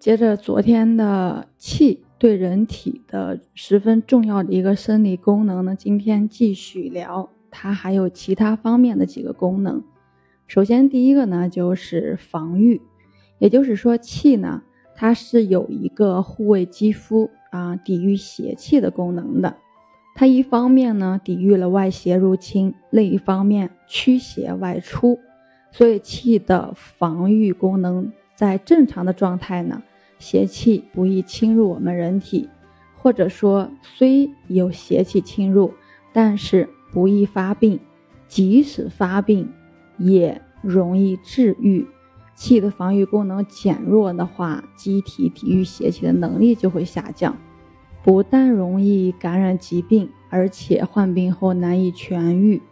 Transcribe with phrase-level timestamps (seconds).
[0.00, 9.84] 接着昨天的气对人体的十分重要的一个生理功能呢，今天继续聊它还有其他方面的几个功能。
[10.46, 12.80] 首先第一个呢就是防御，
[13.38, 14.62] 也就是说气呢
[14.96, 19.54] 它是有一个护卫肌肤啊、抵御邪气的功能的。
[20.14, 25.18] 它一方面呢抵御了外邪入侵，另一方面驱邪外出，
[25.70, 29.82] 所以气的防御功能在正常的状态呢。
[30.20, 32.48] 邪气不易侵入我们人体，
[32.94, 35.72] 或者说虽有邪气侵入，
[36.12, 37.80] 但是不易发病。
[38.28, 39.52] 即使发病，
[39.98, 41.84] 也容易治愈。
[42.36, 47.36] 气的防御功能减弱的话，机体抵御邪气的能力就会下降，
[48.04, 52.62] 不但容易感染疾病，而且患病后难以痊愈。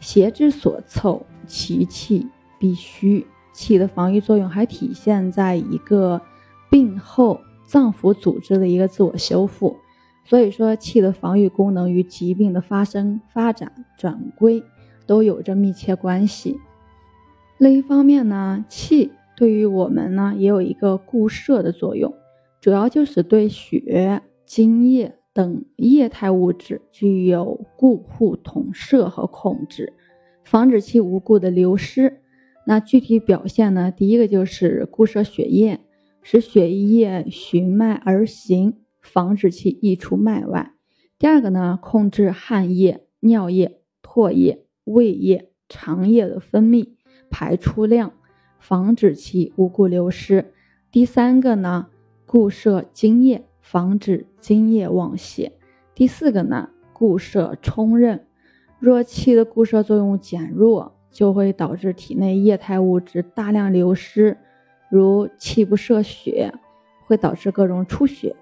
[0.00, 2.26] 邪之所凑，其气
[2.58, 3.26] 必虚。
[3.52, 6.22] 气的防御作用还体现在一个。
[6.70, 9.76] 病后脏腑组织的一个自我修复，
[10.24, 14.62] 所以说气的防御功能与疾病的发生、发展、转归
[15.06, 16.58] 都有着密切关系。
[17.58, 22.12] 另一方面呢，气对于我们呢也有一个固摄的作用，
[22.60, 29.92] 主要就是对血、津液等液态物质具有固护、统摄和控制，
[30.44, 32.20] 防止其无故的流失。
[32.66, 35.80] 那具体表现呢，第一个就是固摄血液。
[36.28, 40.72] 使血液循脉而行，防止其溢出脉外。
[41.20, 46.94] 第二个呢，控制汗液、尿液、唾液、胃液、肠液的分泌
[47.30, 48.12] 排出量，
[48.58, 50.52] 防止其无故流失。
[50.90, 51.86] 第三个呢，
[52.26, 55.52] 固摄津液，防止津液忘泄。
[55.94, 58.26] 第四个呢，固摄冲任。
[58.80, 64.38] 若气的固摄作用减弱，就会导致体内液态物质大量流失。
[64.96, 66.50] 如气不摄血，
[67.04, 68.34] 会导致各种出血；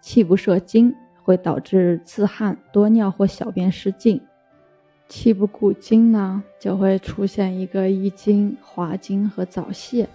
[0.00, 4.18] 气不摄精，会导致自汗、多尿或小便失禁；
[5.08, 10.06] 气不固精呢，就会出现一个遗精、滑精和早泄；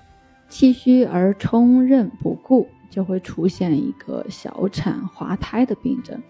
[0.50, 6.22] 气虚而冲任不固，就会出现一个小产、滑胎的病症。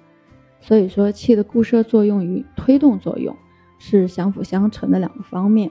[0.61, 3.35] 所以说，气的固摄作用与推动作用
[3.79, 5.69] 是相辅相成的两个方面。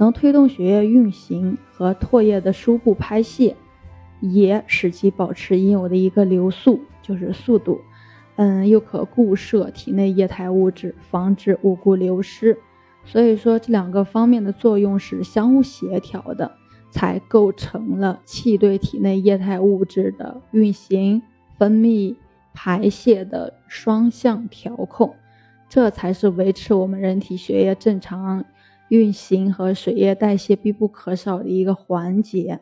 [0.00, 3.54] 能推动血液运行和唾液的输布排泄，
[4.20, 7.78] 也使其保持应有的一个流速，就是速度。
[8.36, 12.56] 嗯，又可固摄体内液态物质，防止无故流失。
[13.04, 16.50] 所以说，这两个方面的作用是相互协调的，
[16.90, 21.20] 才构成了气对体内液态物质的运行、
[21.58, 22.16] 分泌、
[22.54, 25.14] 排泄的双向调控。
[25.68, 28.46] 这才是维持我们人体血液正常。
[28.90, 32.60] 运行和水液代谢必不可少的一个环节。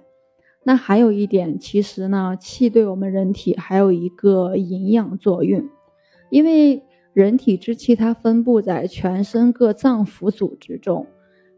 [0.62, 5.68] 那还有一点，其实呢，气对我们人体还有一个营养作用，
[6.30, 6.82] 因为
[7.14, 11.06] 人体之气它分布在全身各脏腑组织中，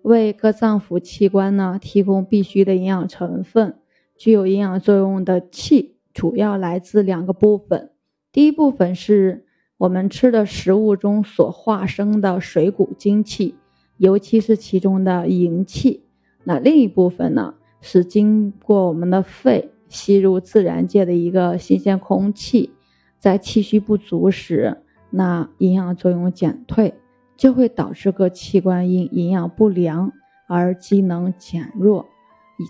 [0.02, 3.76] 为各脏腑器官呢提供必需的营养成分。
[4.16, 7.90] 具有营养作用的气，主要来自两个部分。
[8.30, 9.46] 第一部分是
[9.78, 13.56] 我们吃的食物中所化生的水谷精气。
[14.00, 16.04] 尤其是其中的营气，
[16.44, 17.52] 那另一部分呢，
[17.82, 22.70] 是经过我们的肺吸入自然界的一个新鲜空气，
[23.18, 24.78] 在气虚不足时，
[25.10, 26.94] 那营养作用减退，
[27.36, 30.10] 就会导致各器官因营养不良
[30.48, 32.06] 而机能减弱，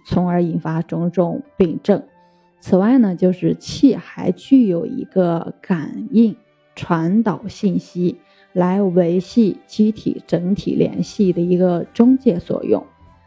[0.05, 2.03] 从而引发种种病症。
[2.59, 6.35] 此外呢，就是气还具有一个感应、
[6.75, 8.19] 传导信息。
[8.53, 12.85] 来维系机体整体联系的一个中介作用，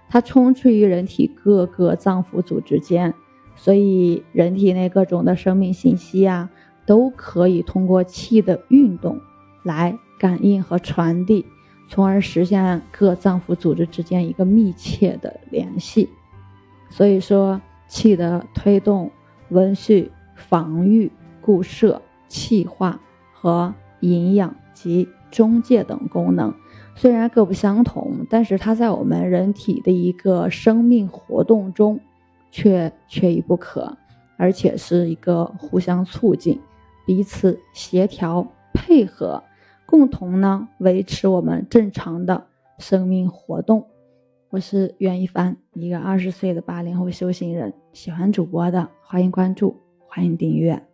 [0.09, 3.13] 它充斥于人体各个脏腑组织间，
[3.55, 6.49] 所以人体内各种的生命信息啊，
[6.85, 9.19] 都可以通过气的运动
[9.63, 11.45] 来感应和传递，
[11.87, 16.09] 从而实现各脏腑组织之间一个密切的联系。
[16.89, 19.09] 所以说，气的推动、
[19.49, 21.11] 温煦、防御、
[21.41, 22.99] 固摄、气化
[23.33, 24.53] 和营养。
[24.73, 26.53] 及中介等功能
[26.95, 31.99] 虽然各不相同，但是它在我们人体的一个生命活动中
[32.51, 33.97] 却缺一不可，
[34.37, 36.59] 而且是一个互相促进、
[37.05, 39.43] 彼此协调配合，
[39.85, 42.45] 共同呢维持我们正常的
[42.77, 43.87] 生命活动。
[44.49, 47.73] 我是袁一凡，一个二十岁的八零后修行人。
[47.91, 49.75] 喜欢主播的，欢迎关注，
[50.07, 50.92] 欢迎订阅。